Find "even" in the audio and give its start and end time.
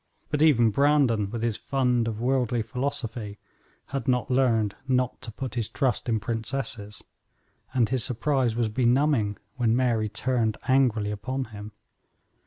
0.41-0.71